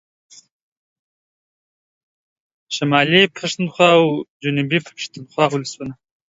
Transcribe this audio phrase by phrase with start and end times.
[2.75, 4.05] شمالي پښتونخوا او
[4.43, 5.93] جنوبي پښتونخوا ولسونو